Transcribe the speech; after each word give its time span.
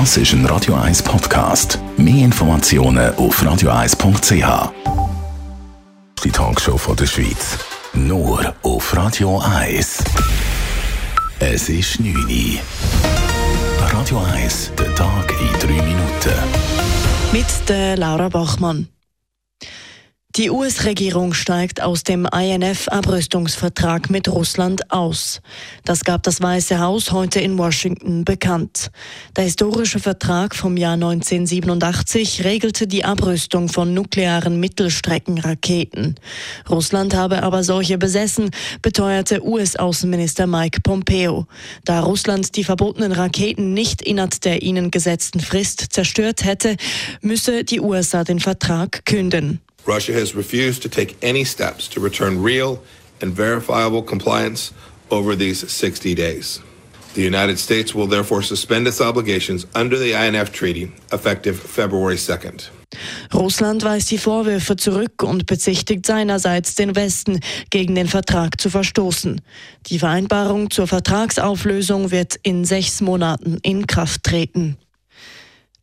Das 0.00 0.16
ist 0.16 0.32
ein 0.32 0.44
Radio 0.46 0.74
1 0.74 1.04
Podcast. 1.04 1.78
Mehr 1.96 2.24
Informationen 2.24 3.14
auf 3.14 3.40
radio1.ch. 3.40 4.72
Die 6.24 6.30
Talkshow 6.32 6.76
von 6.76 6.96
der 6.96 7.06
Schweiz. 7.06 7.56
Nur 7.92 8.56
auf 8.62 8.96
Radio 8.96 9.40
1. 9.40 10.02
Es 11.38 11.68
ist 11.68 12.00
9 12.00 12.12
Uhr. 12.12 12.58
Radio 13.92 14.20
1, 14.34 14.72
der 14.76 14.92
Tag 14.96 15.32
in 15.40 15.60
3 15.60 15.82
Minuten. 15.84 16.34
Mit 17.30 17.46
der 17.68 17.96
Laura 17.96 18.28
Bachmann. 18.28 18.88
Die 20.36 20.50
US-Regierung 20.50 21.32
steigt 21.32 21.80
aus 21.80 22.02
dem 22.02 22.26
INF-Abrüstungsvertrag 22.26 24.10
mit 24.10 24.28
Russland 24.28 24.90
aus. 24.90 25.40
Das 25.84 26.02
gab 26.02 26.24
das 26.24 26.42
Weiße 26.42 26.80
Haus 26.80 27.12
heute 27.12 27.38
in 27.38 27.56
Washington 27.56 28.24
bekannt. 28.24 28.90
Der 29.36 29.44
historische 29.44 30.00
Vertrag 30.00 30.56
vom 30.56 30.76
Jahr 30.76 30.94
1987 30.94 32.42
regelte 32.42 32.88
die 32.88 33.04
Abrüstung 33.04 33.68
von 33.68 33.94
nuklearen 33.94 34.58
Mittelstreckenraketen. 34.58 36.16
Russland 36.68 37.14
habe 37.14 37.44
aber 37.44 37.62
solche 37.62 37.96
besessen, 37.96 38.50
beteuerte 38.82 39.40
US-Außenminister 39.46 40.48
Mike 40.48 40.80
Pompeo. 40.80 41.46
Da 41.84 42.00
Russland 42.00 42.56
die 42.56 42.64
verbotenen 42.64 43.12
Raketen 43.12 43.72
nicht 43.72 44.02
innerhalb 44.02 44.40
der 44.40 44.62
ihnen 44.62 44.90
gesetzten 44.90 45.38
Frist 45.38 45.92
zerstört 45.92 46.44
hätte, 46.44 46.76
müsse 47.20 47.62
die 47.62 47.78
USA 47.78 48.24
den 48.24 48.40
Vertrag 48.40 49.06
künden. 49.06 49.60
Russia 49.86 50.12
has 50.12 50.34
refused 50.34 50.82
to 50.82 50.88
take 50.88 51.16
any 51.22 51.44
steps 51.44 51.88
to 51.88 52.00
return 52.00 52.42
real 52.42 52.82
and 53.20 53.32
verifiable 53.32 54.02
compliance 54.02 54.72
over 55.10 55.36
these 55.36 55.70
60 55.70 56.14
days. 56.14 56.60
The 57.14 57.22
United 57.22 57.58
States 57.58 57.94
will 57.94 58.08
therefore 58.08 58.42
suspend 58.42 58.88
its 58.88 59.00
obligations 59.00 59.66
under 59.74 59.96
the 59.96 60.14
INF 60.14 60.50
Treaty 60.50 60.90
effective 61.12 61.58
February 61.58 62.16
2nd. 62.16 62.70
Russland 63.32 63.82
weist 63.84 64.10
die 64.10 64.18
Vorwürfe 64.18 64.76
zurück 64.76 65.22
und 65.22 65.46
bezichtigt 65.46 66.06
seinerseits 66.06 66.74
den 66.74 66.96
Westen, 66.96 67.40
gegen 67.70 67.94
den 67.94 68.08
Vertrag 68.08 68.60
zu 68.60 68.70
verstoßen. 68.70 69.40
Die 69.86 69.98
Vereinbarung 69.98 70.70
zur 70.70 70.86
Vertragsauflösung 70.86 72.10
wird 72.10 72.36
in 72.42 72.64
sechs 72.64 73.00
Monaten 73.00 73.58
in 73.62 73.86
Kraft 73.86 74.24
treten. 74.24 74.76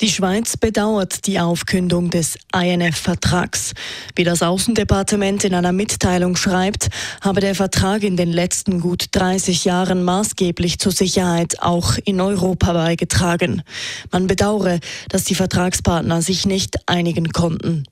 Die 0.00 0.08
Schweiz 0.08 0.56
bedauert 0.56 1.26
die 1.26 1.40
Aufkündung 1.40 2.08
des 2.08 2.38
INF-Vertrags. 2.54 3.74
Wie 4.16 4.24
das 4.24 4.42
Außendepartement 4.42 5.44
in 5.44 5.54
einer 5.54 5.72
Mitteilung 5.72 6.36
schreibt, 6.36 6.88
habe 7.20 7.42
der 7.42 7.54
Vertrag 7.54 8.02
in 8.02 8.16
den 8.16 8.32
letzten 8.32 8.80
gut 8.80 9.08
30 9.12 9.66
Jahren 9.66 10.02
maßgeblich 10.02 10.78
zur 10.78 10.92
Sicherheit 10.92 11.60
auch 11.60 11.98
in 12.02 12.18
Europa 12.18 12.72
beigetragen. 12.72 13.62
Man 14.10 14.26
bedauere, 14.26 14.80
dass 15.10 15.24
die 15.24 15.34
Vertragspartner 15.34 16.22
sich 16.22 16.46
nicht 16.46 16.88
einigen 16.88 17.28
konnten. 17.32 17.84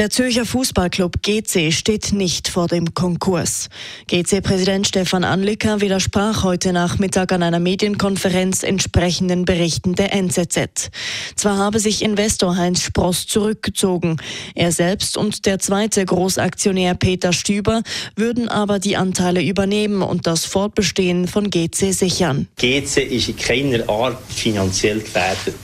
Der 0.00 0.08
Zürcher 0.08 0.46
Fußballclub 0.46 1.22
GC 1.22 1.70
steht 1.74 2.14
nicht 2.14 2.48
vor 2.48 2.68
dem 2.68 2.94
Konkurs. 2.94 3.68
GC-Präsident 4.06 4.86
Stefan 4.86 5.24
Anlicker 5.24 5.82
widersprach 5.82 6.42
heute 6.42 6.72
Nachmittag 6.72 7.32
an 7.32 7.42
einer 7.42 7.60
Medienkonferenz 7.60 8.62
entsprechenden 8.62 9.44
Berichten 9.44 9.94
der 9.96 10.14
NZZ. 10.14 10.90
Zwar 11.36 11.58
habe 11.58 11.80
sich 11.80 12.00
Investor 12.00 12.56
Heinz 12.56 12.80
Spross 12.80 13.26
zurückgezogen. 13.26 14.16
Er 14.54 14.72
selbst 14.72 15.18
und 15.18 15.44
der 15.44 15.58
zweite 15.58 16.06
Großaktionär 16.06 16.94
Peter 16.94 17.34
Stüber 17.34 17.82
würden 18.16 18.48
aber 18.48 18.78
die 18.78 18.96
Anteile 18.96 19.42
übernehmen 19.42 20.00
und 20.00 20.26
das 20.26 20.46
Fortbestehen 20.46 21.28
von 21.28 21.50
GC 21.50 21.92
sichern. 21.92 22.48
GC 22.56 23.02
ist 23.02 23.28
in 23.28 23.36
keiner 23.36 23.86
Art 23.86 24.16
finanziell 24.30 25.00
gefährdet. 25.00 25.56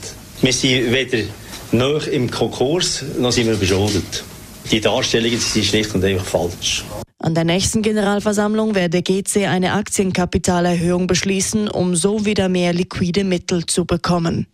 Wir 0.43 0.53
sind 0.53 0.91
weder 0.91 1.23
noch 1.73 2.07
im 2.07 2.29
Konkurs, 2.29 3.03
noch 3.17 3.31
sind 3.31 3.47
wir 3.47 3.55
beschuldet. 3.55 4.23
Die 4.71 4.81
Darstellungen 4.81 5.39
sind 5.39 5.65
schlicht 5.65 5.95
und 5.95 6.03
einfach 6.03 6.25
falsch. 6.25 6.83
An 7.19 7.33
der 7.33 7.45
nächsten 7.45 7.81
Generalversammlung 7.81 8.75
werde 8.75 9.01
GC 9.01 9.47
eine 9.47 9.73
Aktienkapitalerhöhung 9.73 11.07
beschließen, 11.07 11.67
um 11.67 11.95
so 11.95 12.25
wieder 12.25 12.47
mehr 12.47 12.73
liquide 12.73 13.23
Mittel 13.23 13.65
zu 13.65 13.85
bekommen. 13.85 14.47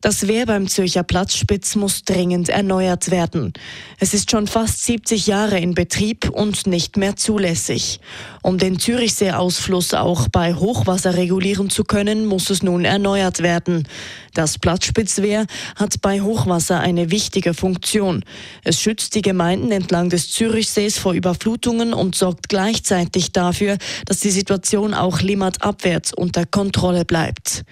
Das 0.00 0.28
Wehr 0.28 0.46
beim 0.46 0.68
Zürcher 0.68 1.02
Platzspitz 1.02 1.74
muss 1.74 2.04
dringend 2.04 2.50
erneuert 2.50 3.10
werden. 3.10 3.52
Es 3.98 4.14
ist 4.14 4.30
schon 4.30 4.46
fast 4.46 4.84
70 4.84 5.26
Jahre 5.26 5.58
in 5.58 5.74
Betrieb 5.74 6.30
und 6.30 6.68
nicht 6.68 6.96
mehr 6.96 7.16
zulässig. 7.16 7.98
Um 8.40 8.58
den 8.58 8.78
Zürichsee-Ausfluss 8.78 9.94
auch 9.94 10.28
bei 10.28 10.54
Hochwasser 10.54 11.16
regulieren 11.16 11.68
zu 11.68 11.82
können, 11.82 12.26
muss 12.26 12.48
es 12.48 12.62
nun 12.62 12.84
erneuert 12.84 13.42
werden. 13.42 13.88
Das 14.34 14.56
Platzspitzwehr 14.56 15.46
hat 15.74 16.00
bei 16.00 16.20
Hochwasser 16.20 16.78
eine 16.78 17.10
wichtige 17.10 17.52
Funktion. 17.52 18.24
Es 18.62 18.80
schützt 18.80 19.16
die 19.16 19.22
Gemeinden 19.22 19.72
entlang 19.72 20.10
des 20.10 20.30
Zürichsees 20.30 20.96
vor 20.96 21.12
Überflutungen 21.12 21.92
und 21.92 22.14
sorgt 22.14 22.48
gleichzeitig 22.48 23.32
dafür, 23.32 23.78
dass 24.06 24.20
die 24.20 24.30
Situation 24.30 24.94
auch 24.94 25.22
limmatabwärts 25.22 26.14
unter 26.14 26.46
Kontrolle 26.46 27.04
bleibt. 27.04 27.64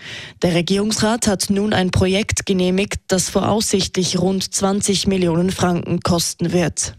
Der 0.42 0.54
Regierungsrat 0.54 1.28
hat 1.28 1.50
nun 1.50 1.72
ein 1.72 1.92
Projekt 1.92 2.15
Projekt 2.16 2.46
genehmigt, 2.46 3.00
das 3.08 3.28
voraussichtlich 3.28 4.18
rund 4.18 4.42
20 4.42 5.06
Millionen 5.06 5.50
Franken 5.50 6.00
kosten 6.00 6.50
wird. 6.50 6.96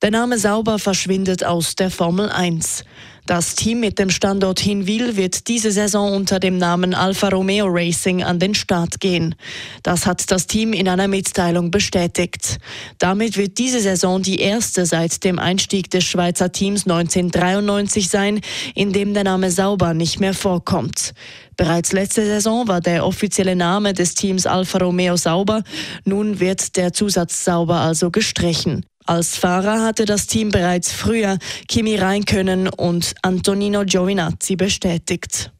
Der 0.00 0.12
Name 0.12 0.38
Sauber 0.38 0.78
verschwindet 0.78 1.42
aus 1.42 1.74
der 1.74 1.90
Formel 1.90 2.28
1. 2.28 2.84
Das 3.30 3.54
Team 3.54 3.78
mit 3.78 4.00
dem 4.00 4.10
Standort 4.10 4.58
Hinwil 4.58 5.16
wird 5.16 5.46
diese 5.46 5.70
Saison 5.70 6.14
unter 6.14 6.40
dem 6.40 6.58
Namen 6.58 6.94
Alfa 6.94 7.28
Romeo 7.28 7.66
Racing 7.68 8.24
an 8.24 8.40
den 8.40 8.56
Start 8.56 8.98
gehen. 8.98 9.36
Das 9.84 10.04
hat 10.04 10.32
das 10.32 10.48
Team 10.48 10.72
in 10.72 10.88
einer 10.88 11.06
Mitteilung 11.06 11.70
bestätigt. 11.70 12.58
Damit 12.98 13.36
wird 13.36 13.58
diese 13.58 13.78
Saison 13.78 14.20
die 14.20 14.40
erste 14.40 14.84
seit 14.84 15.22
dem 15.22 15.38
Einstieg 15.38 15.92
des 15.92 16.02
Schweizer 16.02 16.50
Teams 16.50 16.88
1993 16.88 18.08
sein, 18.08 18.40
in 18.74 18.92
dem 18.92 19.14
der 19.14 19.22
Name 19.22 19.52
Sauber 19.52 19.94
nicht 19.94 20.18
mehr 20.18 20.34
vorkommt. 20.34 21.14
Bereits 21.56 21.92
letzte 21.92 22.26
Saison 22.26 22.66
war 22.66 22.80
der 22.80 23.06
offizielle 23.06 23.54
Name 23.54 23.94
des 23.94 24.14
Teams 24.14 24.44
Alfa 24.44 24.78
Romeo 24.78 25.16
Sauber. 25.16 25.62
Nun 26.04 26.40
wird 26.40 26.74
der 26.76 26.92
Zusatz 26.92 27.44
Sauber 27.44 27.76
also 27.76 28.10
gestrichen. 28.10 28.84
Als 29.10 29.36
Fahrer 29.38 29.82
hatte 29.82 30.04
das 30.04 30.28
Team 30.28 30.50
bereits 30.50 30.92
früher 30.92 31.36
Kimi 31.66 31.96
Reinkönnen 31.96 32.68
und 32.68 33.12
Antonino 33.22 33.82
Giovinazzi 33.84 34.54
bestätigt. 34.54 35.50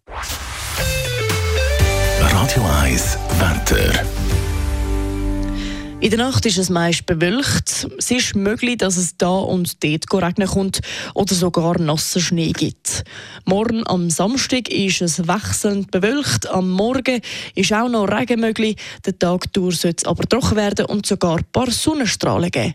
Radio 2.21 2.65
1 2.85 3.19
Wetter. 3.41 4.05
In 5.99 6.11
der 6.11 6.19
Nacht 6.21 6.47
ist 6.47 6.59
es 6.59 6.71
meist 6.71 7.07
bewölkt. 7.07 7.89
Es 7.99 8.13
ist 8.13 8.37
möglich, 8.37 8.79
dass 8.79 8.97
es 8.97 9.17
da 9.17 9.31
und 9.31 9.83
dort 9.83 10.23
regnen 10.23 10.47
kommt 10.47 10.81
oder 11.15 11.35
sogar 11.35 11.77
nassen 11.81 12.23
Schnee 12.23 12.53
gibt. 12.53 13.03
Morgen 13.47 13.85
am 13.85 14.11
Samstag 14.11 14.69
ist 14.69 15.03
es 15.03 15.27
wechselnd 15.27 15.91
bewölkt. 15.91 16.49
Am 16.49 16.71
Morgen 16.71 17.21
ist 17.57 17.73
auch 17.73 17.89
noch 17.89 18.07
Regen 18.07 18.39
möglich. 18.39 18.77
Der 19.05 19.19
Tag 19.19 19.53
durch 19.53 19.79
soll 19.79 19.95
es 19.97 20.05
aber 20.05 20.23
trocken 20.23 20.55
werden 20.55 20.87
und 20.87 21.05
sogar 21.05 21.39
ein 21.39 21.45
paar 21.51 21.73
Sonnenstrahlen 21.73 22.53
geben. 22.53 22.75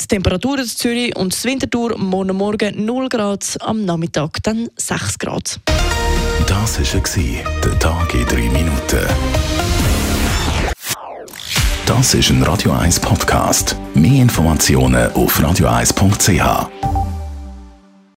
Die 0.00 0.06
Temperaturen 0.06 0.60
in 0.60 0.66
Zürich 0.66 1.14
und 1.16 1.32
das 1.32 1.44
Winterthur 1.44 1.96
morgen 1.98 2.36
Morgen 2.36 2.84
0 2.84 3.08
Grad, 3.08 3.56
am 3.60 3.84
Nachmittag 3.84 4.42
dann 4.42 4.68
6 4.76 5.18
Grad. 5.18 5.60
Das 6.46 6.78
war 6.78 7.00
der 7.64 7.78
Tag 7.78 8.14
in 8.14 8.26
3 8.26 8.36
Minuten. 8.50 9.06
Das 11.86 12.14
ist 12.14 12.30
ein 12.30 12.42
Radio 12.42 12.72
1 12.72 13.00
Podcast. 13.00 13.76
Mehr 13.94 14.22
Informationen 14.22 15.12
auf 15.12 15.38
radio1.ch. 15.38 16.89